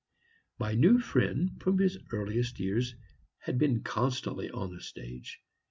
My 0.57 0.73
new 0.73 0.97
friend 0.97 1.51
from 1.61 1.77
his 1.77 1.99
earliest 2.11 2.59
years 2.59 2.95
had 3.37 3.59
been 3.59 3.83
constantly 3.83 4.49
on 4.49 4.73
the 4.73 4.81
stage. 4.81 5.39